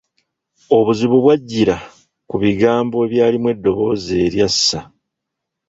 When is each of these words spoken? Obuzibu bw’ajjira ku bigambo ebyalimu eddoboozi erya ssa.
Obuzibu 0.77 1.17
bw’ajjira 1.23 1.77
ku 2.29 2.35
bigambo 2.43 2.95
ebyalimu 3.05 3.47
eddoboozi 3.53 4.13
erya 4.25 4.47
ssa. 4.53 4.79